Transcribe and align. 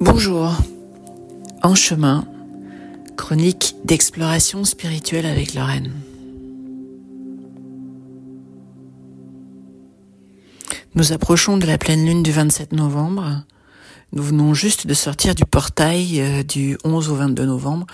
Bonjour. 0.00 0.52
En 1.64 1.74
chemin, 1.74 2.24
chronique 3.16 3.74
d'exploration 3.84 4.62
spirituelle 4.62 5.26
avec 5.26 5.54
Lorraine. 5.54 5.92
Nous 10.94 11.12
approchons 11.12 11.56
de 11.56 11.66
la 11.66 11.78
pleine 11.78 12.06
lune 12.06 12.22
du 12.22 12.30
27 12.30 12.72
novembre. 12.72 13.42
Nous 14.12 14.22
venons 14.22 14.54
juste 14.54 14.86
de 14.86 14.94
sortir 14.94 15.34
du 15.34 15.44
portail 15.44 16.20
euh, 16.20 16.42
du 16.44 16.78
11 16.84 17.10
au 17.10 17.16
22 17.16 17.44
novembre. 17.44 17.86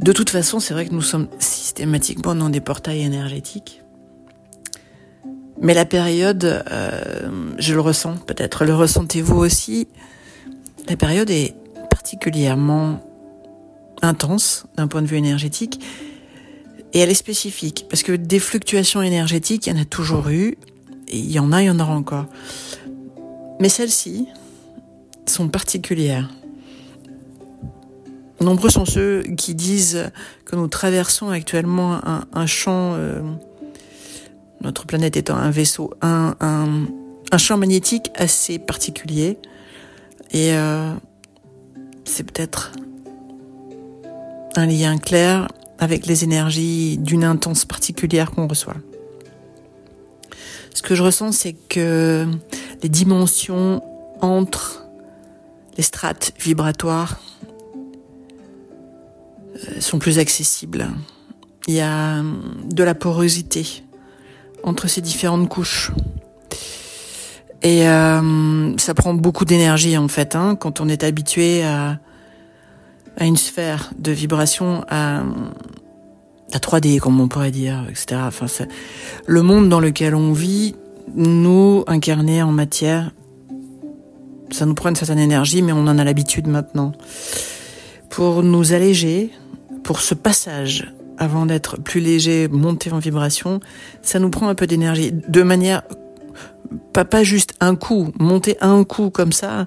De 0.00 0.12
toute 0.12 0.30
façon, 0.30 0.58
c'est 0.58 0.74
vrai 0.74 0.86
que 0.86 0.94
nous 0.94 1.00
sommes 1.00 1.28
systématiquement 1.38 2.34
dans 2.34 2.50
des 2.50 2.60
portails 2.60 3.02
énergétiques. 3.02 3.82
Mais 5.60 5.74
la 5.74 5.84
période, 5.84 6.64
euh, 6.72 7.52
je 7.58 7.72
le 7.72 7.80
ressens 7.80 8.16
peut-être, 8.26 8.64
le 8.64 8.74
ressentez-vous 8.74 9.36
aussi, 9.36 9.86
la 10.88 10.96
période 10.96 11.30
est 11.30 11.54
particulièrement 11.90 13.00
intense 14.02 14.66
d'un 14.76 14.88
point 14.88 15.02
de 15.02 15.06
vue 15.06 15.16
énergétique 15.16 15.80
et 16.92 16.98
elle 16.98 17.10
est 17.10 17.14
spécifique 17.14 17.86
parce 17.88 18.02
que 18.02 18.12
des 18.12 18.38
fluctuations 18.38 19.02
énergétiques, 19.02 19.66
il 19.66 19.74
y 19.74 19.78
en 19.78 19.80
a 19.80 19.84
toujours 19.84 20.28
eu, 20.28 20.58
et 21.08 21.18
il 21.18 21.30
y 21.30 21.38
en 21.38 21.52
a, 21.52 21.62
il 21.62 21.66
y 21.66 21.70
en 21.70 21.80
aura 21.80 21.94
encore. 21.94 22.26
Mais 23.60 23.68
celles-ci 23.68 24.26
sont 25.26 25.48
particulières. 25.48 26.28
Nombreux 28.40 28.70
sont 28.70 28.84
ceux 28.84 29.22
qui 29.36 29.54
disent 29.54 30.10
que 30.44 30.56
nous 30.56 30.66
traversons 30.66 31.28
actuellement 31.30 32.00
un, 32.32 32.46
champ, 32.46 32.94
euh, 32.94 33.20
notre 34.62 34.84
planète 34.84 35.16
étant 35.16 35.36
un 35.36 35.50
vaisseau, 35.50 35.94
un, 36.02 36.34
un 36.40 37.38
champ 37.38 37.56
magnétique 37.56 38.10
assez 38.16 38.58
particulier, 38.58 39.38
et 40.32 40.54
euh, 40.54 40.92
c'est 42.04 42.24
peut-être 42.24 42.72
un 44.56 44.66
lien 44.66 44.98
clair 44.98 45.48
avec 45.78 46.06
les 46.06 46.24
énergies 46.24 46.98
d'une 46.98 47.24
intense 47.24 47.64
particulière 47.64 48.30
qu'on 48.30 48.46
reçoit. 48.46 48.76
Ce 50.74 50.82
que 50.82 50.94
je 50.94 51.02
ressens, 51.02 51.32
c'est 51.32 51.54
que 51.68 52.26
les 52.82 52.88
dimensions 52.88 53.82
entre 54.20 54.86
les 55.76 55.82
strates 55.82 56.32
vibratoires 56.40 57.20
euh, 59.56 59.80
sont 59.80 59.98
plus 59.98 60.18
accessibles. 60.18 60.88
Il 61.68 61.74
y 61.74 61.80
a 61.80 62.22
de 62.70 62.82
la 62.82 62.94
porosité 62.94 63.84
entre 64.62 64.88
ces 64.88 65.00
différentes 65.00 65.48
couches. 65.48 65.92
Et 67.62 67.86
euh, 67.86 68.76
ça 68.76 68.94
prend 68.94 69.14
beaucoup 69.14 69.44
d'énergie 69.44 69.96
en 69.96 70.08
fait, 70.08 70.34
hein, 70.34 70.56
quand 70.56 70.80
on 70.80 70.88
est 70.88 71.04
habitué 71.04 71.62
à, 71.62 71.98
à 73.16 73.24
une 73.24 73.36
sphère 73.36 73.92
de 73.98 74.10
vibration, 74.10 74.84
à, 74.88 75.22
à 76.52 76.58
3D 76.58 76.98
comme 76.98 77.20
on 77.20 77.28
pourrait 77.28 77.52
dire, 77.52 77.84
etc. 77.88 78.20
Enfin, 78.26 78.46
le 79.26 79.42
monde 79.42 79.68
dans 79.68 79.80
lequel 79.80 80.14
on 80.14 80.32
vit, 80.32 80.74
nous 81.14 81.84
incarnés 81.86 82.42
en 82.42 82.52
matière, 82.52 83.12
ça 84.50 84.66
nous 84.66 84.74
prend 84.74 84.88
une 84.88 84.96
certaine 84.96 85.18
énergie, 85.18 85.62
mais 85.62 85.72
on 85.72 85.86
en 85.86 85.98
a 85.98 86.04
l'habitude 86.04 86.46
maintenant. 86.46 86.92
Pour 88.10 88.42
nous 88.42 88.72
alléger, 88.72 89.30
pour 89.84 90.00
ce 90.00 90.14
passage 90.14 90.92
avant 91.16 91.46
d'être 91.46 91.80
plus 91.80 92.00
léger, 92.00 92.48
monter 92.48 92.90
en 92.92 92.98
vibration, 92.98 93.60
ça 94.02 94.18
nous 94.18 94.30
prend 94.30 94.48
un 94.48 94.54
peu 94.54 94.66
d'énergie, 94.66 95.12
de 95.12 95.42
manière 95.42 95.82
pas, 96.92 97.04
pas 97.04 97.22
juste 97.22 97.54
un 97.60 97.76
coup, 97.76 98.12
monter 98.18 98.56
un 98.60 98.84
coup 98.84 99.10
comme 99.10 99.32
ça. 99.32 99.66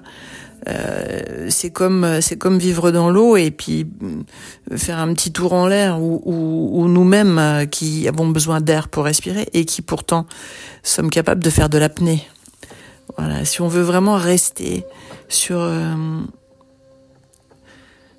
Euh, 0.68 1.46
c'est 1.48 1.70
comme 1.70 2.20
c'est 2.20 2.36
comme 2.36 2.58
vivre 2.58 2.90
dans 2.90 3.08
l'eau 3.08 3.36
et 3.36 3.52
puis 3.52 3.86
euh, 4.02 4.76
faire 4.76 4.98
un 4.98 5.12
petit 5.14 5.30
tour 5.30 5.52
en 5.52 5.68
l'air 5.68 6.02
ou, 6.02 6.20
ou, 6.24 6.88
nous-mêmes 6.88 7.38
euh, 7.38 7.66
qui 7.66 8.08
avons 8.08 8.26
besoin 8.28 8.60
d'air 8.60 8.88
pour 8.88 9.04
respirer 9.04 9.46
et 9.52 9.64
qui 9.64 9.80
pourtant 9.80 10.26
sommes 10.82 11.10
capables 11.10 11.44
de 11.44 11.50
faire 11.50 11.68
de 11.68 11.78
l'apnée. 11.78 12.26
Voilà, 13.16 13.44
si 13.44 13.60
on 13.60 13.68
veut 13.68 13.82
vraiment 13.82 14.16
rester 14.16 14.84
sur 15.28 15.70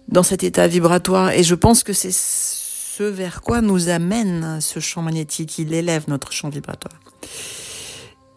dans 0.08 0.24
cet 0.24 0.44
état 0.44 0.68
vibratoire 0.68 1.32
et 1.32 1.44
je 1.44 1.56
pense 1.56 1.84
que 1.84 1.92
c'est 1.92 2.14
ce 2.14 3.04
vers 3.04 3.42
quoi 3.42 3.62
nous 3.62 3.90
amène 3.90 4.60
ce 4.62 4.80
champ 4.80 5.02
magnétique, 5.02 5.60
il 5.60 5.74
élève 5.74 6.06
notre 6.08 6.32
champ 6.32 6.50
vibratoire. 6.50 6.96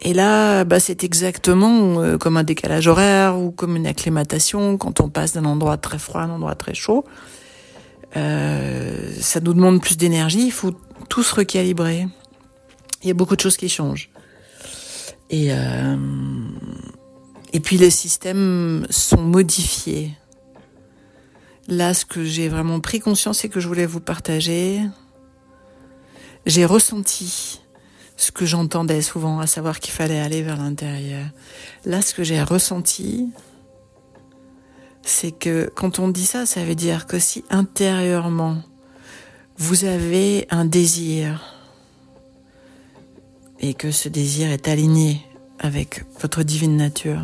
Et 0.01 0.13
là, 0.13 0.63
bah, 0.63 0.79
c'est 0.79 1.03
exactement 1.03 2.01
euh, 2.01 2.17
comme 2.17 2.35
un 2.35 2.43
décalage 2.43 2.87
horaire 2.87 3.37
ou 3.37 3.51
comme 3.51 3.75
une 3.75 3.85
acclimatation 3.85 4.77
quand 4.77 4.99
on 4.99 5.09
passe 5.09 5.33
d'un 5.33 5.45
endroit 5.45 5.77
très 5.77 5.99
froid 5.99 6.21
à 6.21 6.23
un 6.23 6.31
endroit 6.31 6.55
très 6.55 6.73
chaud. 6.73 7.05
Euh, 8.17 9.13
ça 9.19 9.39
nous 9.39 9.53
demande 9.53 9.79
plus 9.79 9.97
d'énergie, 9.97 10.45
il 10.45 10.51
faut 10.51 10.71
tout 11.07 11.21
se 11.21 11.35
recalibrer. 11.35 12.07
Il 13.03 13.07
y 13.07 13.11
a 13.11 13.13
beaucoup 13.13 13.35
de 13.35 13.41
choses 13.41 13.57
qui 13.57 13.69
changent. 13.69 14.09
Et, 15.29 15.49
euh, 15.51 15.95
et 17.53 17.59
puis 17.59 17.77
les 17.77 17.91
systèmes 17.91 18.87
sont 18.89 19.21
modifiés. 19.21 20.11
Là, 21.67 21.93
ce 21.93 22.05
que 22.05 22.23
j'ai 22.23 22.49
vraiment 22.49 22.79
pris 22.79 22.99
conscience 22.99 23.45
et 23.45 23.49
que 23.49 23.59
je 23.59 23.67
voulais 23.67 23.85
vous 23.85 24.01
partager, 24.01 24.81
j'ai 26.47 26.65
ressenti 26.65 27.60
ce 28.21 28.31
que 28.31 28.45
j'entendais 28.45 29.01
souvent, 29.01 29.39
à 29.39 29.47
savoir 29.47 29.79
qu'il 29.79 29.93
fallait 29.93 30.19
aller 30.19 30.43
vers 30.43 30.57
l'intérieur. 30.57 31.25
Là, 31.85 32.03
ce 32.03 32.13
que 32.13 32.23
j'ai 32.23 32.43
ressenti, 32.43 33.29
c'est 35.01 35.31
que 35.31 35.71
quand 35.75 35.97
on 35.97 36.07
dit 36.07 36.27
ça, 36.27 36.45
ça 36.45 36.63
veut 36.63 36.75
dire 36.75 37.07
que 37.07 37.17
si 37.17 37.43
intérieurement, 37.49 38.61
vous 39.57 39.85
avez 39.85 40.45
un 40.51 40.65
désir 40.65 41.41
et 43.59 43.73
que 43.73 43.89
ce 43.89 44.07
désir 44.07 44.51
est 44.51 44.67
aligné 44.67 45.25
avec 45.57 46.05
votre 46.19 46.43
divine 46.43 46.77
nature, 46.77 47.23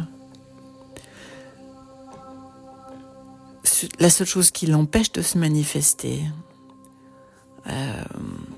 la 3.99 4.09
seule 4.09 4.25
chose 4.25 4.49
qui 4.49 4.65
l'empêche 4.65 5.11
de 5.11 5.21
se 5.21 5.37
manifester, 5.37 6.23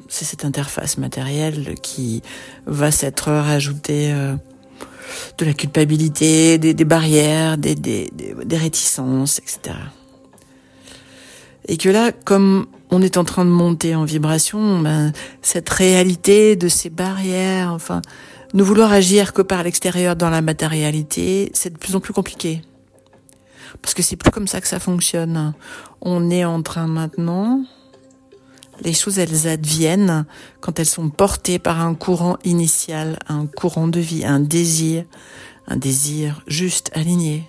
c'est 0.10 0.26
cette 0.26 0.46
interface 0.46 0.98
matérielle 0.98 1.76
qui 1.82 2.22
va 2.66 2.92
s'être 2.92 3.32
rajoutée 3.32 4.12
euh, 4.12 4.36
de 5.38 5.46
la 5.46 5.54
culpabilité, 5.54 6.58
des, 6.58 6.74
barrières, 6.86 7.58
des, 7.58 7.76
des, 7.76 8.10
des, 8.12 8.58
réticences, 8.58 9.40
etc. 9.40 9.76
Et 11.68 11.78
que 11.78 11.90
là, 11.90 12.12
comme 12.12 12.68
on 12.92 13.02
est 13.02 13.18
en 13.18 13.24
train 13.24 13.46
de 13.46 13.50
monter 13.50 13.96
en 13.96 14.04
vibration, 14.04 14.80
ben, 14.80 15.14
cette 15.42 15.70
réalité 15.70 16.56
de 16.56 16.68
ces 16.68 16.90
barrières, 16.90 17.72
enfin, 17.74 18.02
ne 18.54 18.64
vouloir 18.64 18.92
agir 18.92 19.34
que 19.34 19.42
par 19.42 19.64
l'extérieur 19.64 20.16
dans 20.16 20.30
la 20.30 20.42
matérialité, 20.42 21.52
c'est 21.54 21.72
de 21.72 21.78
plus 21.78 21.96
en 21.96 22.00
plus 22.00 22.14
compliqué. 22.14 22.62
Parce 23.82 23.94
que 23.94 24.02
c'est 24.02 24.16
plus 24.16 24.32
comme 24.32 24.48
ça 24.48 24.62
que 24.62 24.68
ça 24.68 24.80
fonctionne. 24.80 25.54
On 26.02 26.32
est 26.32 26.46
en 26.46 26.62
train 26.64 26.88
maintenant 26.88 27.64
les 28.82 28.94
choses, 28.94 29.20
elles 29.20 29.48
adviennent 29.48 30.26
quand 30.62 30.80
elles 30.80 30.86
sont 30.86 31.10
portées 31.10 31.60
par 31.60 31.82
un 31.82 31.96
courant 31.96 32.38
initial, 32.44 33.20
un 33.28 33.46
courant 33.46 33.88
de 33.88 34.00
vie, 34.00 34.26
un 34.26 34.40
désir, 34.40 35.04
un 35.68 35.78
désir 35.78 36.42
juste 36.48 36.92
aligné. 36.94 37.48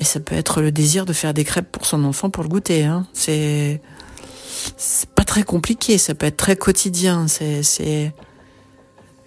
Et 0.00 0.04
ça 0.04 0.20
peut 0.20 0.34
être 0.34 0.60
le 0.60 0.72
désir 0.72 1.06
de 1.06 1.12
faire 1.12 1.34
des 1.34 1.44
crêpes 1.44 1.70
pour 1.70 1.86
son 1.86 2.04
enfant 2.04 2.30
pour 2.30 2.42
le 2.42 2.48
goûter. 2.48 2.84
Hein. 2.84 3.06
C'est 3.12 3.80
pas 5.14 5.24
très 5.24 5.42
compliqué, 5.44 5.98
ça 5.98 6.14
peut 6.14 6.26
être 6.26 6.36
très 6.36 6.56
quotidien. 6.56 7.28
C'est 7.28 8.12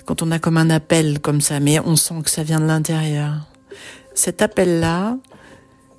quand 0.05 0.21
on 0.21 0.31
a 0.31 0.39
comme 0.39 0.57
un 0.57 0.69
appel 0.69 1.19
comme 1.19 1.41
ça, 1.41 1.59
mais 1.59 1.79
on 1.79 1.95
sent 1.95 2.21
que 2.23 2.29
ça 2.29 2.43
vient 2.43 2.59
de 2.59 2.65
l'intérieur. 2.65 3.47
Cet 4.13 4.41
appel-là, 4.41 5.17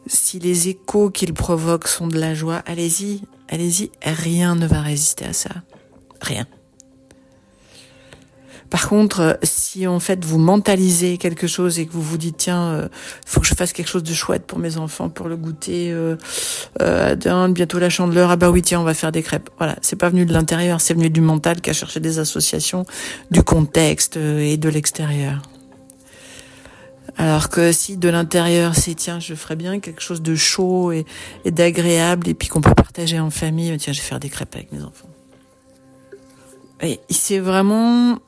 si 0.07 0.39
les 0.39 0.69
échos 0.69 1.11
qu'il 1.11 1.35
provoque 1.35 1.87
sont 1.87 2.09
de 2.09 2.19
la 2.19 2.35
joie, 2.35 2.63
allez-y, 2.67 3.23
allez-y, 3.49 3.91
rien 4.03 4.55
ne 4.55 4.67
va 4.67 4.81
résister 4.81 5.25
à 5.25 5.33
ça. 5.33 5.51
Rien. 6.21 6.47
Par 8.71 8.89
contre, 8.89 9.39
si 9.43 9.87
en 9.87 9.99
fait 9.99 10.25
vous 10.25 10.39
mentalisez 10.39 11.17
quelque 11.17 11.47
chose 11.47 11.79
et 11.79 11.87
que 11.87 11.93
vous 11.93 12.03
vous 12.03 12.19
dites 12.19 12.37
tiens, 12.37 12.65
euh, 12.65 12.89
faut 13.25 13.41
que 13.41 13.47
je 13.47 13.55
fasse 13.55 13.73
quelque 13.73 13.89
chose 13.89 14.03
de 14.03 14.13
chouette 14.13 14.47
pour 14.47 14.59
mes 14.59 14.77
enfants, 14.77 15.09
pour 15.09 15.29
le 15.29 15.37
goûter, 15.37 15.91
euh, 15.91 16.17
euh, 16.83 17.49
bientôt 17.49 17.79
la 17.79 17.89
chandeleur, 17.89 18.31
ah 18.31 18.37
bah 18.37 18.51
oui 18.51 18.61
tiens 18.63 18.81
on 18.81 18.85
va 18.85 18.95
faire 18.95 19.13
des 19.13 19.23
crêpes. 19.23 19.49
Voilà, 19.57 19.77
c'est 19.81 19.97
pas 19.97 20.11
venu 20.11 20.27
de 20.27 20.33
l'intérieur, 20.33 20.81
c'est 20.81 20.95
venu 20.95 21.09
du 21.09 21.21
mental 21.21 21.61
qui 21.61 21.71
a 21.71 21.73
cherché 21.73 22.01
des 22.01 22.19
associations, 22.19 22.85
du 23.31 23.43
contexte 23.43 24.19
euh, 24.19 24.41
et 24.41 24.59
de 24.59 24.69
l'extérieur. 24.69 25.41
Alors 27.19 27.49
que 27.49 27.73
si 27.73 27.97
de 27.97 28.09
l'intérieur 28.09 28.77
c'est 28.77 28.95
tiens 28.95 29.19
je 29.19 29.35
ferais 29.35 29.57
bien 29.57 29.81
quelque 29.81 30.01
chose 30.01 30.23
de 30.23 30.37
chaud 30.37 30.93
et, 30.93 31.05
d'agréable 31.45 32.29
et 32.29 32.35
puis 32.35 32.49
qu'on 32.49 32.61
peut 32.61 32.75
partager 32.75 33.19
en 33.19 33.31
famille, 33.31 33.77
tiens 33.77 33.93
je 33.93 34.01
vais 34.01 34.07
faire 34.07 34.21
des 34.21 34.31
crêpes 34.31 34.55
avec 34.55 34.73
mes 34.73 34.83
enfants. 34.85 35.11
Et 36.81 37.01
c'est 37.11 37.41
vraiment 37.41 38.19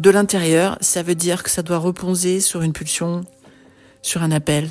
de 0.00 0.10
l'intérieur, 0.10 0.76
ça 0.80 1.04
veut 1.04 1.14
dire 1.14 1.44
que 1.44 1.50
ça 1.50 1.62
doit 1.62 1.78
reposer 1.78 2.40
sur 2.40 2.62
une 2.62 2.72
pulsion, 2.72 3.20
sur 4.02 4.24
un 4.24 4.32
appel, 4.32 4.70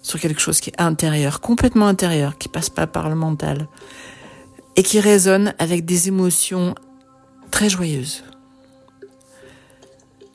sur 0.00 0.18
quelque 0.18 0.40
chose 0.40 0.60
qui 0.60 0.70
est 0.70 0.80
intérieur, 0.80 1.40
complètement 1.40 1.86
intérieur, 1.86 2.38
qui 2.38 2.48
passe 2.48 2.70
pas 2.70 2.86
par 2.86 3.10
le 3.10 3.14
mental 3.14 3.68
et 4.76 4.82
qui 4.82 5.00
résonne 5.00 5.54
avec 5.58 5.84
des 5.84 6.08
émotions 6.08 6.74
très 7.50 7.68
joyeuses. 7.68 8.24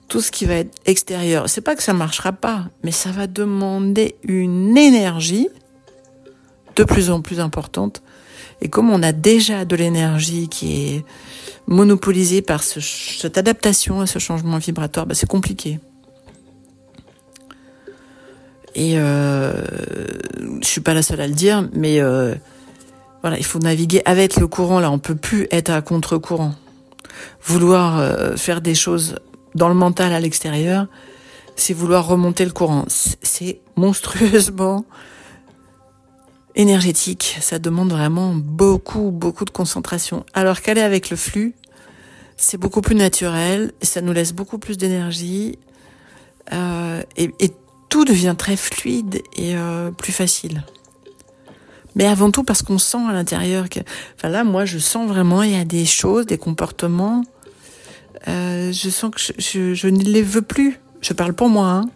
Tout 0.08 0.22
ce 0.22 0.32
qui 0.32 0.46
va 0.46 0.56
être 0.56 0.76
extérieur, 0.86 1.50
c'est 1.50 1.62
pas 1.62 1.76
que 1.76 1.84
ça 1.84 1.94
marchera 1.94 2.32
pas, 2.32 2.66
mais 2.84 2.92
ça 2.92 3.12
va 3.12 3.28
demander 3.28 4.16
une 4.24 4.78
énergie 4.78 5.48
de 6.76 6.84
plus 6.84 7.10
en 7.10 7.22
plus 7.22 7.40
importante. 7.40 8.02
Et 8.62 8.70
comme 8.70 8.90
on 8.90 9.02
a 9.04 9.12
déjà 9.12 9.66
de 9.66 9.76
l'énergie 9.76 10.48
qui 10.48 10.96
est 10.96 11.06
monopolisée 11.68 12.42
par 12.42 12.64
cette 12.64 13.38
adaptation 13.38 14.02
à 14.02 14.08
ce 14.08 14.20
changement 14.20 14.58
vibratoire, 14.58 15.06
bah 15.06 15.16
c'est 15.16 15.28
compliqué. 15.28 15.80
Et 18.76 18.98
euh, 18.98 19.54
je 20.62 20.68
suis 20.68 20.82
pas 20.82 20.94
la 20.94 21.04
seule 21.04 21.22
à 21.22 21.28
le 21.28 21.34
dire, 21.34 21.68
mais 21.74 22.02
euh, 22.02 22.34
voilà, 23.22 23.38
il 23.38 23.46
faut 23.46 23.60
naviguer 23.60 24.02
avec 24.06 24.38
le 24.38 24.48
courant. 24.48 24.80
Là, 24.80 24.92
on 24.92 25.00
peut 25.00 25.16
plus 25.16 25.48
être 25.52 25.70
à 25.70 25.82
contre-courant. 25.82 26.56
Vouloir 27.46 28.00
euh, 28.00 28.36
faire 28.36 28.62
des 28.62 28.76
choses 28.76 29.20
dans 29.56 29.68
le 29.68 29.76
mental 29.76 30.14
à 30.14 30.20
l'extérieur, 30.20 30.88
c'est 31.56 31.74
vouloir 31.74 32.08
remonter 32.08 32.46
le 32.46 32.52
courant. 32.52 32.86
C'est 32.88 33.60
monstrueusement 33.76 34.86
énergétique. 36.56 37.38
Ça 37.42 37.60
demande 37.60 37.92
vraiment 37.92 38.34
beaucoup, 38.36 39.12
beaucoup 39.12 39.46
de 39.46 39.52
concentration. 39.52 40.26
Alors 40.34 40.62
qu'aller 40.62 40.82
avec 40.82 41.10
le 41.10 41.18
flux, 41.18 41.56
c'est 42.38 42.58
beaucoup 42.58 42.82
plus 42.82 42.96
naturel, 42.96 43.74
ça 43.82 44.02
nous 44.02 44.14
laisse 44.14 44.34
beaucoup 44.34 44.58
plus 44.58 44.78
d'énergie, 44.78 45.58
euh, 46.52 47.02
et, 47.16 47.32
et 47.40 47.52
tout 47.90 48.06
devient 48.06 48.36
très 48.38 48.58
fluide 48.58 49.22
et 49.36 49.56
euh, 49.56 49.92
plus 49.92 50.12
facile. 50.12 50.64
Mais 51.96 52.06
avant 52.06 52.32
tout 52.32 52.44
parce 52.44 52.64
qu'on 52.64 52.80
sent 52.80 52.98
à 53.08 53.14
l'intérieur 53.14 53.70
que, 53.70 53.80
enfin 54.16 54.30
là, 54.30 54.44
moi, 54.44 54.66
je 54.66 54.80
sens 54.80 55.08
vraiment, 55.08 55.44
il 55.44 55.52
y 55.52 55.60
a 55.60 55.66
des 55.66 55.86
choses, 55.86 56.26
des 56.26 56.40
comportements. 56.40 57.24
Euh, 58.28 58.72
je 58.72 58.90
sens 58.90 59.12
que 59.12 59.20
je, 59.20 59.74
je, 59.74 59.88
ne 59.88 60.04
les 60.04 60.22
veux 60.22 60.42
plus. 60.42 60.80
Je 61.02 61.14
parle 61.14 61.34
pour 61.34 61.50
moi. 61.50 61.68
Hein. 61.68 61.90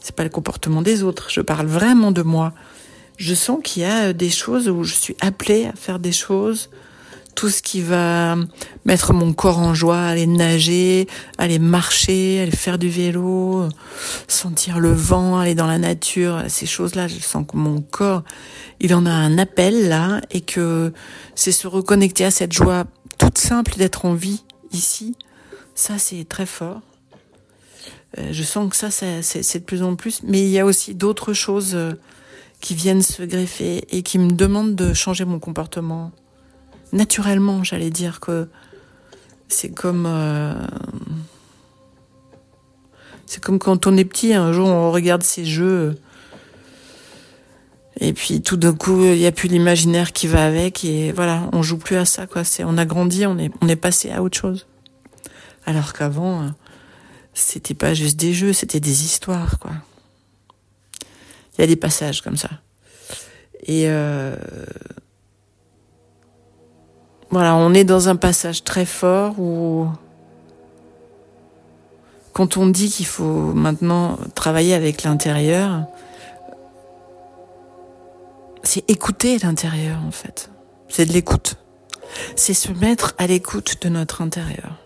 C'est 0.00 0.14
pas 0.14 0.24
le 0.24 0.30
comportement 0.30 0.82
des 0.82 1.02
autres. 1.02 1.28
Je 1.30 1.40
parle 1.40 1.66
vraiment 1.66 2.12
de 2.12 2.22
moi. 2.22 2.52
Je 3.16 3.34
sens 3.34 3.58
qu'il 3.62 3.82
y 3.82 3.86
a 3.86 4.12
des 4.12 4.30
choses 4.30 4.68
où 4.68 4.84
je 4.84 4.94
suis 4.94 5.16
appelée 5.20 5.66
à 5.66 5.72
faire 5.72 5.98
des 5.98 6.12
choses 6.12 6.70
tout 7.38 7.50
ce 7.50 7.62
qui 7.62 7.82
va 7.82 8.34
mettre 8.84 9.12
mon 9.12 9.32
corps 9.32 9.60
en 9.60 9.72
joie, 9.72 10.00
aller 10.00 10.26
nager, 10.26 11.06
aller 11.38 11.60
marcher, 11.60 12.40
aller 12.40 12.50
faire 12.50 12.78
du 12.78 12.88
vélo, 12.88 13.68
sentir 14.26 14.80
le 14.80 14.90
vent, 14.90 15.38
aller 15.38 15.54
dans 15.54 15.68
la 15.68 15.78
nature, 15.78 16.42
ces 16.48 16.66
choses-là, 16.66 17.06
je 17.06 17.20
sens 17.20 17.46
que 17.48 17.56
mon 17.56 17.80
corps, 17.80 18.24
il 18.80 18.92
en 18.92 19.06
a 19.06 19.12
un 19.12 19.38
appel 19.38 19.88
là 19.88 20.20
et 20.32 20.40
que 20.40 20.92
c'est 21.36 21.52
se 21.52 21.68
reconnecter 21.68 22.24
à 22.24 22.32
cette 22.32 22.52
joie 22.52 22.86
toute 23.18 23.38
simple 23.38 23.76
d'être 23.76 24.04
en 24.04 24.14
vie 24.14 24.42
ici. 24.72 25.14
Ça, 25.78 25.96
c'est 25.96 26.24
très 26.28 26.44
fort. 26.44 26.80
Euh, 28.18 28.30
je 28.32 28.42
sens 28.42 28.68
que 28.68 28.74
ça, 28.74 28.90
c'est 28.90 29.58
de 29.60 29.64
plus 29.64 29.84
en 29.84 29.94
plus. 29.94 30.22
Mais 30.24 30.40
il 30.40 30.48
y 30.48 30.58
a 30.58 30.66
aussi 30.66 30.96
d'autres 30.96 31.34
choses 31.34 31.76
euh, 31.76 31.92
qui 32.60 32.74
viennent 32.74 33.00
se 33.00 33.22
greffer 33.22 33.84
et 33.96 34.02
qui 34.02 34.18
me 34.18 34.32
demandent 34.32 34.74
de 34.74 34.92
changer 34.92 35.24
mon 35.24 35.38
comportement 35.38 36.10
naturellement, 36.92 37.62
j'allais 37.62 37.90
dire 37.90 38.18
que 38.18 38.48
c'est 39.46 39.68
comme 39.68 40.06
euh, 40.08 40.52
c'est 43.26 43.40
comme 43.40 43.60
quand 43.60 43.86
on 43.86 43.96
est 43.96 44.04
petit, 44.04 44.34
un 44.34 44.52
jour 44.52 44.66
on 44.66 44.90
regarde 44.90 45.22
ces 45.22 45.44
jeux 45.44 45.96
et 48.00 48.12
puis 48.14 48.42
tout 48.42 48.56
d'un 48.56 48.74
coup 48.74 49.04
il 49.04 49.18
n'y 49.18 49.26
a 49.26 49.32
plus 49.32 49.48
l'imaginaire 49.48 50.12
qui 50.12 50.26
va 50.26 50.44
avec 50.44 50.84
et 50.84 51.12
voilà, 51.12 51.48
on 51.52 51.62
joue 51.62 51.78
plus 51.78 51.96
à 51.96 52.04
ça 52.04 52.26
quoi. 52.26 52.42
On 52.64 52.78
a 52.78 52.84
grandi, 52.84 53.26
on 53.26 53.38
est 53.38 53.76
passé 53.76 54.10
à 54.10 54.24
autre 54.24 54.36
chose. 54.36 54.66
Alors 55.66 55.92
qu'avant 55.92 56.50
c'était 57.34 57.74
pas 57.74 57.94
juste 57.94 58.18
des 58.18 58.34
jeux, 58.34 58.52
c'était 58.52 58.80
des 58.80 59.04
histoires 59.04 59.58
quoi. 59.58 59.72
Il 61.56 61.62
y 61.62 61.64
a 61.64 61.66
des 61.66 61.76
passages 61.76 62.20
comme 62.20 62.36
ça. 62.36 62.50
Et 63.64 63.84
euh, 63.88 64.36
voilà, 67.30 67.56
on 67.56 67.74
est 67.74 67.84
dans 67.84 68.08
un 68.08 68.16
passage 68.16 68.64
très 68.64 68.86
fort 68.86 69.38
où 69.38 69.88
quand 72.32 72.56
on 72.56 72.68
dit 72.68 72.88
qu'il 72.88 73.06
faut 73.06 73.52
maintenant 73.52 74.18
travailler 74.34 74.74
avec 74.74 75.02
l'intérieur, 75.02 75.86
c'est 78.62 78.88
écouter 78.88 79.38
l'intérieur 79.38 79.98
en 80.06 80.12
fait. 80.12 80.50
C'est 80.88 81.06
de 81.06 81.12
l'écoute. 81.12 81.56
C'est 82.36 82.54
se 82.54 82.70
mettre 82.70 83.14
à 83.18 83.26
l'écoute 83.26 83.82
de 83.82 83.88
notre 83.88 84.22
intérieur. 84.22 84.76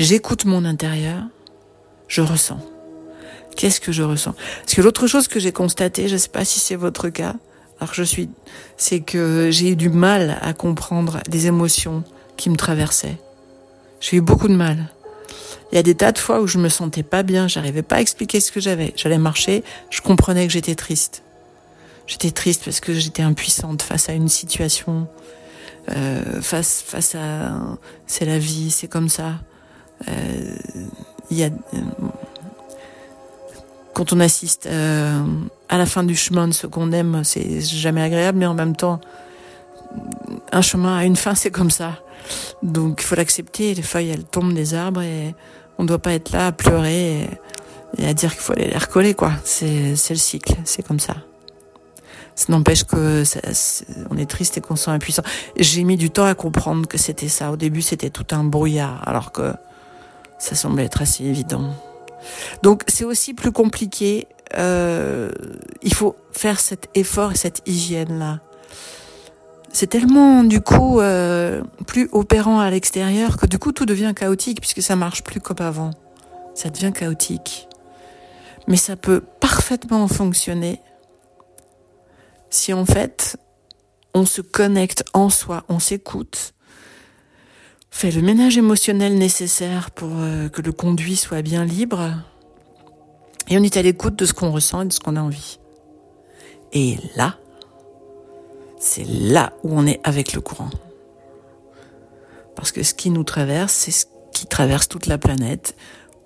J'écoute 0.00 0.46
mon 0.46 0.64
intérieur, 0.64 1.24
je 2.08 2.22
ressens. 2.22 2.58
Qu'est-ce 3.54 3.82
que 3.82 3.92
je 3.92 4.02
ressens? 4.02 4.34
Parce 4.62 4.72
que 4.72 4.80
l'autre 4.80 5.06
chose 5.06 5.28
que 5.28 5.38
j'ai 5.38 5.52
constaté, 5.52 6.08
je 6.08 6.14
ne 6.14 6.18
sais 6.18 6.30
pas 6.30 6.46
si 6.46 6.58
c'est 6.58 6.74
votre 6.74 7.10
cas, 7.10 7.34
alors 7.78 7.92
je 7.92 8.02
suis, 8.02 8.30
c'est 8.78 9.00
que 9.00 9.50
j'ai 9.50 9.72
eu 9.72 9.76
du 9.76 9.90
mal 9.90 10.38
à 10.40 10.54
comprendre 10.54 11.20
les 11.30 11.48
émotions 11.48 12.02
qui 12.38 12.48
me 12.48 12.56
traversaient. 12.56 13.18
J'ai 14.00 14.16
eu 14.16 14.20
beaucoup 14.22 14.48
de 14.48 14.54
mal. 14.54 14.90
Il 15.70 15.74
y 15.74 15.78
a 15.78 15.82
des 15.82 15.94
tas 15.94 16.12
de 16.12 16.18
fois 16.18 16.40
où 16.40 16.46
je 16.46 16.56
me 16.56 16.70
sentais 16.70 17.02
pas 17.02 17.22
bien, 17.22 17.46
j'arrivais 17.46 17.82
pas 17.82 17.96
à 17.96 18.00
expliquer 18.00 18.40
ce 18.40 18.50
que 18.52 18.60
j'avais. 18.60 18.94
J'allais 18.96 19.18
marcher, 19.18 19.64
je 19.90 20.00
comprenais 20.00 20.46
que 20.46 20.52
j'étais 20.54 20.76
triste. 20.76 21.24
J'étais 22.06 22.30
triste 22.30 22.64
parce 22.64 22.80
que 22.80 22.94
j'étais 22.94 23.22
impuissante 23.22 23.82
face 23.82 24.08
à 24.08 24.14
une 24.14 24.30
situation, 24.30 25.08
euh, 25.90 26.40
face 26.40 26.82
face 26.86 27.14
à, 27.14 27.76
c'est 28.06 28.24
la 28.24 28.38
vie, 28.38 28.70
c'est 28.70 28.88
comme 28.88 29.10
ça. 29.10 29.34
Euh, 30.08 30.56
il 31.30 31.38
y 31.38 31.44
a, 31.44 31.50
quand 33.94 34.12
on 34.12 34.20
assiste 34.20 34.66
euh, 34.66 35.22
à 35.68 35.78
la 35.78 35.86
fin 35.86 36.02
du 36.02 36.16
chemin 36.16 36.48
de 36.48 36.52
ce 36.52 36.66
qu'on 36.66 36.92
aime, 36.92 37.22
c'est 37.24 37.60
jamais 37.60 38.02
agréable, 38.02 38.38
mais 38.38 38.46
en 38.46 38.54
même 38.54 38.74
temps, 38.74 39.00
un 40.52 40.62
chemin 40.62 40.96
a 40.96 41.04
une 41.04 41.16
fin, 41.16 41.34
c'est 41.34 41.50
comme 41.50 41.70
ça. 41.70 41.98
Donc 42.62 43.02
il 43.02 43.04
faut 43.04 43.14
l'accepter. 43.14 43.74
Les 43.74 43.82
feuilles, 43.82 44.10
elles 44.10 44.24
tombent 44.24 44.54
des 44.54 44.74
arbres 44.74 45.02
et 45.02 45.34
on 45.78 45.82
ne 45.82 45.88
doit 45.88 45.98
pas 45.98 46.12
être 46.12 46.32
là 46.32 46.48
à 46.48 46.52
pleurer 46.52 47.28
et, 47.98 48.06
à 48.06 48.14
dire 48.14 48.32
qu'il 48.32 48.40
faut 48.40 48.52
aller 48.52 48.68
les 48.68 48.78
recoller, 48.78 49.14
quoi. 49.14 49.32
C'est 49.44 49.90
le 49.92 50.16
cycle, 50.16 50.54
c'est 50.64 50.82
comme 50.82 51.00
ça. 51.00 51.16
Ça 52.36 52.46
n'empêche 52.48 52.84
que 52.84 53.22
on 54.10 54.16
est 54.16 54.30
triste 54.30 54.56
et 54.56 54.60
qu'on 54.60 54.76
se 54.76 54.84
sent 54.84 54.92
impuissant. 54.92 55.22
J'ai 55.56 55.84
mis 55.84 55.96
du 55.96 56.08
temps 56.10 56.24
à 56.24 56.34
comprendre 56.34 56.86
que 56.88 56.96
c'était 56.96 57.28
ça. 57.28 57.50
Au 57.52 57.56
début, 57.56 57.82
c'était 57.82 58.08
tout 58.08 58.26
un 58.30 58.44
brouillard, 58.44 59.06
alors 59.06 59.32
que 59.32 59.52
ça 60.40 60.56
semblait 60.56 60.86
être 60.86 61.02
assez 61.02 61.24
évident. 61.24 61.70
Donc 62.62 62.82
c'est 62.88 63.04
aussi 63.04 63.34
plus 63.34 63.52
compliqué. 63.52 64.26
Euh, 64.58 65.30
il 65.82 65.94
faut 65.94 66.16
faire 66.32 66.58
cet 66.58 66.88
effort 66.94 67.32
et 67.32 67.36
cette 67.36 67.62
hygiène 67.66 68.18
là. 68.18 68.40
C'est 69.72 69.86
tellement 69.86 70.42
du 70.42 70.60
coup 70.60 71.00
euh, 71.00 71.62
plus 71.86 72.08
opérant 72.10 72.58
à 72.58 72.68
l'extérieur 72.70 73.36
que 73.36 73.46
du 73.46 73.58
coup 73.58 73.70
tout 73.70 73.86
devient 73.86 74.12
chaotique 74.16 74.60
puisque 74.60 74.82
ça 74.82 74.96
marche 74.96 75.22
plus 75.22 75.40
comme 75.40 75.64
avant. 75.64 75.90
Ça 76.54 76.70
devient 76.70 76.92
chaotique. 76.92 77.68
Mais 78.66 78.76
ça 78.76 78.96
peut 78.96 79.20
parfaitement 79.20 80.08
fonctionner 80.08 80.80
si 82.50 82.72
en 82.72 82.84
fait 82.84 83.36
on 84.14 84.26
se 84.26 84.40
connecte 84.40 85.04
en 85.12 85.30
soi, 85.30 85.64
on 85.68 85.78
s'écoute, 85.78 86.54
fait 87.90 88.10
le 88.10 88.22
ménage 88.22 88.56
émotionnel 88.56 89.18
nécessaire 89.18 89.90
pour 89.90 90.10
euh, 90.12 90.48
que 90.48 90.62
le 90.62 90.72
conduit 90.72 91.16
soit 91.16 91.42
bien 91.42 91.64
libre, 91.64 92.12
et 93.48 93.58
on 93.58 93.62
est 93.62 93.76
à 93.76 93.82
l'écoute 93.82 94.16
de 94.16 94.24
ce 94.24 94.32
qu'on 94.32 94.52
ressent 94.52 94.82
et 94.82 94.86
de 94.86 94.92
ce 94.92 95.00
qu'on 95.00 95.16
a 95.16 95.20
envie. 95.20 95.58
Et 96.72 96.98
là, 97.16 97.36
c'est 98.78 99.04
là 99.04 99.52
où 99.64 99.76
on 99.76 99.86
est 99.86 100.00
avec 100.04 100.32
le 100.32 100.40
courant. 100.40 100.70
Parce 102.54 102.70
que 102.70 102.84
ce 102.84 102.94
qui 102.94 103.10
nous 103.10 103.24
traverse, 103.24 103.72
c'est 103.72 103.90
ce 103.90 104.06
qui 104.32 104.46
traverse 104.46 104.86
toute 104.86 105.06
la 105.06 105.18
planète. 105.18 105.74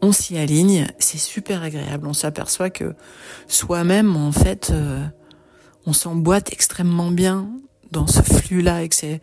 On 0.03 0.13
s'y 0.13 0.37
aligne, 0.37 0.87
c'est 0.99 1.19
super 1.19 1.63
agréable. 1.63 2.07
On 2.07 2.13
s'aperçoit 2.13 2.69
que 2.69 2.95
soi-même, 3.49 4.17
en 4.17 4.33
fait, 4.33 4.71
euh, 4.71 5.03
on 5.87 5.95
s'emboîte 5.95 6.53
extrêmement 6.53 7.11
bien 7.11 7.49
dans 7.91 8.07
ce 8.07 8.21
flux-là 8.21 8.83
et 8.83 8.89
que 8.91 8.95
c'est 8.95 9.23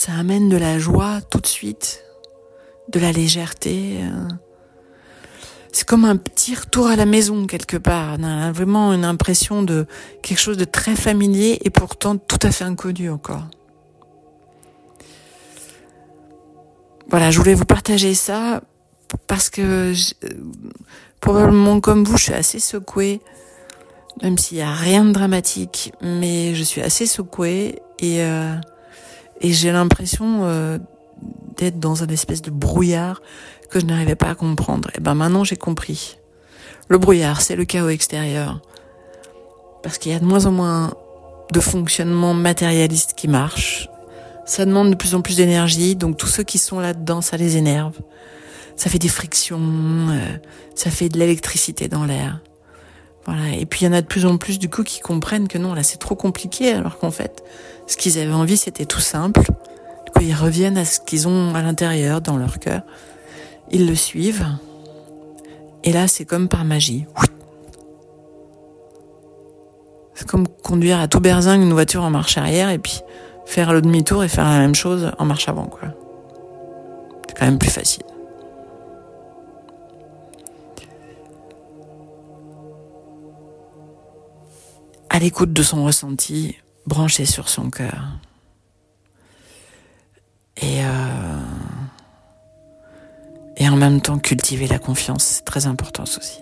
ça 0.00 0.12
amène 0.14 0.48
de 0.48 0.56
la 0.56 0.78
joie 0.78 1.20
tout 1.20 1.40
de 1.40 1.46
suite, 1.46 2.04
de 2.88 2.98
la 2.98 3.12
légèreté. 3.12 3.98
Euh. 4.00 4.28
C'est 5.72 5.86
comme 5.86 6.06
un 6.06 6.16
petit 6.16 6.54
retour 6.54 6.86
à 6.86 6.96
la 6.96 7.04
maison 7.04 7.46
quelque 7.46 7.76
part. 7.76 8.16
On 8.18 8.24
a 8.24 8.50
vraiment 8.50 8.94
une 8.94 9.04
impression 9.04 9.62
de 9.62 9.86
quelque 10.22 10.38
chose 10.38 10.56
de 10.56 10.64
très 10.64 10.96
familier 10.96 11.58
et 11.64 11.68
pourtant 11.68 12.16
tout 12.16 12.38
à 12.42 12.50
fait 12.50 12.64
inconnu 12.64 13.10
encore. 13.10 13.44
voilà, 17.10 17.30
je 17.30 17.38
voulais 17.38 17.54
vous 17.54 17.66
partager 17.66 18.14
ça 18.14 18.62
parce 19.26 19.50
que 19.50 19.92
probablement 21.20 21.80
comme 21.80 22.04
vous, 22.04 22.16
je 22.16 22.24
suis 22.24 22.32
assez 22.32 22.58
secouée, 22.58 23.20
même 24.22 24.38
s'il 24.38 24.56
n'y 24.58 24.62
a 24.62 24.72
rien 24.72 25.04
de 25.04 25.12
dramatique, 25.12 25.92
mais 26.00 26.54
je 26.54 26.62
suis 26.62 26.80
assez 26.80 27.04
secouée 27.04 27.82
et, 27.98 28.22
euh, 28.22 28.54
et 29.40 29.52
j'ai 29.52 29.72
l'impression 29.72 30.40
euh, 30.44 30.78
d'être 31.56 31.78
dans 31.78 32.02
un 32.02 32.08
espèce 32.08 32.42
de 32.42 32.50
brouillard 32.50 33.22
que 33.70 33.80
je 33.80 33.86
n'arrivais 33.86 34.16
pas 34.16 34.30
à 34.30 34.34
comprendre. 34.34 34.90
Et 34.96 35.00
ben 35.00 35.14
maintenant 35.14 35.44
j'ai 35.44 35.56
compris. 35.56 36.18
Le 36.88 36.98
brouillard, 36.98 37.40
c'est 37.40 37.56
le 37.56 37.64
chaos 37.64 37.88
extérieur. 37.88 38.60
Parce 39.82 39.98
qu'il 39.98 40.12
y 40.12 40.14
a 40.14 40.18
de 40.18 40.24
moins 40.24 40.46
en 40.46 40.50
moins 40.50 40.92
de 41.52 41.60
fonctionnement 41.60 42.34
matérialiste 42.34 43.14
qui 43.14 43.28
marche. 43.28 43.88
Ça 44.44 44.64
demande 44.64 44.90
de 44.90 44.96
plus 44.96 45.14
en 45.14 45.22
plus 45.22 45.36
d'énergie, 45.36 45.94
donc 45.94 46.16
tous 46.16 46.26
ceux 46.26 46.42
qui 46.42 46.58
sont 46.58 46.80
là-dedans, 46.80 47.20
ça 47.20 47.36
les 47.36 47.56
énerve. 47.56 47.96
Ça 48.76 48.90
fait 48.90 48.98
des 48.98 49.08
frictions, 49.08 49.60
euh, 49.60 50.36
ça 50.74 50.90
fait 50.90 51.08
de 51.08 51.18
l'électricité 51.18 51.86
dans 51.86 52.04
l'air. 52.04 52.40
Voilà. 53.26 53.54
Et 53.56 53.66
puis 53.66 53.82
il 53.82 53.84
y 53.84 53.88
en 53.88 53.92
a 53.92 54.00
de 54.00 54.06
plus 54.06 54.26
en 54.26 54.38
plus 54.38 54.58
du 54.58 54.68
coup 54.68 54.82
qui 54.82 55.00
comprennent 55.00 55.48
que 55.48 55.58
non, 55.58 55.74
là 55.74 55.82
c'est 55.82 55.98
trop 55.98 56.14
compliqué, 56.14 56.72
alors 56.72 56.98
qu'en 56.98 57.10
fait, 57.10 57.42
ce 57.86 57.96
qu'ils 57.96 58.18
avaient 58.18 58.32
envie, 58.32 58.56
c'était 58.56 58.86
tout 58.86 59.00
simple. 59.00 59.40
Du 59.42 60.12
coup, 60.12 60.22
ils 60.22 60.34
reviennent 60.34 60.78
à 60.78 60.84
ce 60.84 61.00
qu'ils 61.00 61.28
ont 61.28 61.54
à 61.54 61.62
l'intérieur, 61.62 62.20
dans 62.20 62.36
leur 62.36 62.58
cœur. 62.58 62.82
Ils 63.70 63.86
le 63.86 63.94
suivent. 63.94 64.46
Et 65.84 65.92
là, 65.92 66.08
c'est 66.08 66.24
comme 66.24 66.48
par 66.48 66.64
magie. 66.64 67.06
C'est 70.14 70.28
comme 70.28 70.46
conduire 70.48 71.00
à 71.00 71.08
tout 71.08 71.20
berzingue 71.20 71.62
une 71.62 71.72
voiture 71.72 72.02
en 72.02 72.10
marche 72.10 72.36
arrière 72.36 72.68
et 72.68 72.78
puis 72.78 73.00
faire 73.46 73.72
le 73.72 73.80
demi-tour 73.80 74.22
et 74.22 74.28
faire 74.28 74.44
la 74.44 74.58
même 74.58 74.74
chose 74.74 75.10
en 75.18 75.24
marche 75.24 75.48
avant, 75.48 75.66
quoi. 75.66 75.88
C'est 77.26 77.38
quand 77.38 77.46
même 77.46 77.58
plus 77.58 77.70
facile. 77.70 78.04
À 85.12 85.18
l'écoute 85.18 85.52
de 85.52 85.62
son 85.64 85.84
ressenti, 85.84 86.56
branché 86.86 87.26
sur 87.26 87.48
son 87.48 87.68
cœur. 87.68 88.04
Et, 90.56 90.84
euh, 90.84 91.40
et 93.56 93.68
en 93.68 93.76
même 93.76 94.00
temps 94.00 94.20
cultiver 94.20 94.68
la 94.68 94.78
confiance, 94.78 95.24
c'est 95.24 95.44
très 95.44 95.66
important 95.66 96.04
aussi. 96.04 96.40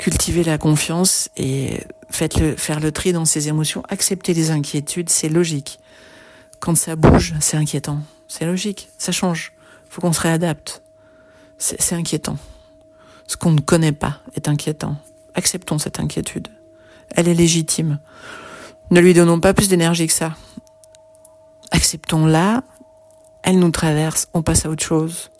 Cultiver 0.00 0.42
la 0.42 0.58
confiance 0.58 1.28
et 1.36 1.80
faites 2.10 2.40
le, 2.40 2.56
faire 2.56 2.80
le 2.80 2.90
tri 2.90 3.12
dans 3.12 3.24
ses 3.24 3.46
émotions, 3.46 3.84
accepter 3.88 4.34
les 4.34 4.50
inquiétudes, 4.50 5.10
c'est 5.10 5.28
logique. 5.28 5.78
Quand 6.58 6.76
ça 6.76 6.96
bouge, 6.96 7.34
c'est 7.40 7.56
inquiétant. 7.56 8.00
C'est 8.26 8.46
logique, 8.46 8.88
ça 8.98 9.12
change. 9.12 9.52
Faut 9.88 10.00
qu'on 10.00 10.12
se 10.12 10.20
réadapte. 10.20 10.82
C'est 11.58 11.94
inquiétant. 11.94 12.36
Ce 13.28 13.36
qu'on 13.36 13.52
ne 13.52 13.60
connaît 13.60 13.92
pas 13.92 14.20
est 14.34 14.48
inquiétant. 14.48 14.96
Acceptons 15.40 15.78
cette 15.78 16.00
inquiétude. 16.00 16.48
Elle 17.16 17.26
est 17.26 17.34
légitime. 17.34 17.98
Ne 18.90 19.00
lui 19.00 19.14
donnons 19.14 19.40
pas 19.40 19.54
plus 19.54 19.70
d'énergie 19.70 20.06
que 20.06 20.12
ça. 20.12 20.34
Acceptons-la. 21.70 22.62
Elle 23.42 23.58
nous 23.58 23.70
traverse. 23.70 24.28
On 24.34 24.42
passe 24.42 24.66
à 24.66 24.68
autre 24.68 24.84
chose. 24.84 25.30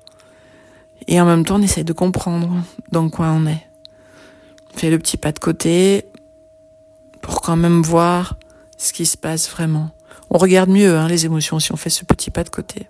Et 1.06 1.20
en 1.20 1.26
même 1.26 1.44
temps, 1.44 1.56
on 1.56 1.62
essaye 1.62 1.84
de 1.84 1.92
comprendre 1.92 2.48
dans 2.90 3.10
quoi 3.10 3.26
on 3.26 3.44
est. 3.44 3.66
Fais 4.74 4.88
le 4.88 4.98
petit 4.98 5.18
pas 5.18 5.32
de 5.32 5.38
côté 5.38 6.06
pour 7.20 7.42
quand 7.42 7.56
même 7.56 7.82
voir 7.82 8.38
ce 8.78 8.94
qui 8.94 9.04
se 9.04 9.18
passe 9.18 9.50
vraiment. 9.50 9.90
On 10.30 10.38
regarde 10.38 10.70
mieux 10.70 10.96
hein, 10.96 11.08
les 11.08 11.26
émotions 11.26 11.58
si 11.58 11.72
on 11.72 11.76
fait 11.76 11.90
ce 11.90 12.06
petit 12.06 12.30
pas 12.30 12.42
de 12.42 12.48
côté. 12.48 12.88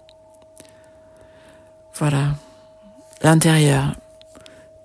Voilà. 1.95 2.35
L'intérieur. 3.21 3.97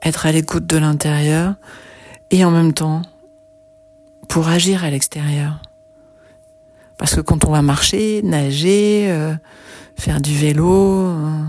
Être 0.01 0.25
à 0.25 0.31
l'écoute 0.31 0.65
de 0.65 0.77
l'intérieur 0.77 1.53
et 2.31 2.43
en 2.43 2.51
même 2.51 2.73
temps 2.73 3.01
pour 4.27 4.47
agir 4.47 4.83
à 4.83 4.89
l'extérieur. 4.89 5.61
Parce 6.97 7.15
que 7.15 7.21
quand 7.21 7.45
on 7.45 7.51
va 7.51 7.61
marcher, 7.61 8.21
nager, 8.23 9.11
euh, 9.11 9.33
faire 9.95 10.21
du 10.21 10.35
vélo, 10.35 10.71
euh, 10.71 11.43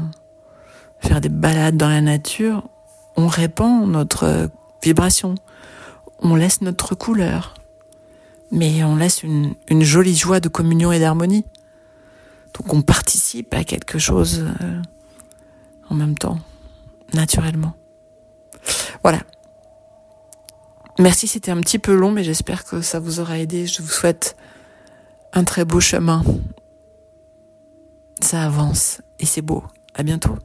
faire 1.01 1.21
des 1.21 1.29
balades 1.29 1.77
dans 1.77 1.89
la 1.89 2.01
nature, 2.01 2.69
on 3.17 3.29
répand 3.29 3.89
notre 3.89 4.51
vibration, 4.83 5.37
on 6.21 6.35
laisse 6.35 6.61
notre 6.63 6.95
couleur, 6.95 7.55
mais 8.51 8.83
on 8.85 8.97
laisse 8.97 9.23
une, 9.23 9.55
jolie 9.83 10.17
joie 10.17 10.41
de 10.41 10.49
communion 10.49 10.93
et 10.93 10.99
d'harmonie. 10.99 11.45
Donc 12.55 12.73
on 12.73 12.83
participe 12.83 13.55
à 13.55 13.65
quelque 13.65 13.99
chose 13.99 14.45
euh, 14.63 14.83
en 15.91 15.95
même 15.95 16.17
temps, 16.17 16.39
naturellement. 17.15 17.75
Voilà. 19.03 19.21
Merci, 20.99 21.27
c'était 21.27 21.51
un 21.51 21.61
petit 21.61 21.79
peu 21.79 21.95
long, 21.95 22.11
mais 22.11 22.25
j'espère 22.25 22.65
que 22.65 22.81
ça 22.81 23.01
vous 23.01 23.21
aura 23.21 23.39
aidé. 23.39 23.67
Je 23.67 23.83
vous 23.83 23.89
souhaite 23.91 24.37
un 25.33 25.45
très 25.45 25.65
beau 25.65 25.81
chemin. 25.81 26.23
Ça 28.23 28.43
avance 28.43 29.03
et 29.19 29.27
c'est 29.27 29.43
beau. 29.43 29.63
À 29.95 30.03
bientôt. 30.03 30.37